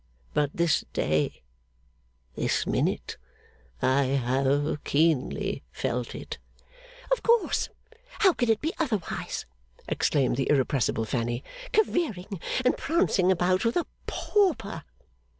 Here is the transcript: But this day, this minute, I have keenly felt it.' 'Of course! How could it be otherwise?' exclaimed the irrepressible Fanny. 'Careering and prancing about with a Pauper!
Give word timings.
But 0.33 0.49
this 0.55 0.83
day, 0.93 1.43
this 2.35 2.65
minute, 2.65 3.17
I 3.83 4.05
have 4.05 4.83
keenly 4.83 5.61
felt 5.71 6.15
it.' 6.15 6.39
'Of 7.11 7.21
course! 7.21 7.69
How 8.21 8.33
could 8.33 8.49
it 8.49 8.61
be 8.61 8.73
otherwise?' 8.79 9.45
exclaimed 9.87 10.37
the 10.37 10.49
irrepressible 10.49 11.05
Fanny. 11.05 11.43
'Careering 11.71 12.39
and 12.65 12.75
prancing 12.75 13.31
about 13.31 13.63
with 13.63 13.77
a 13.77 13.85
Pauper! 14.07 14.85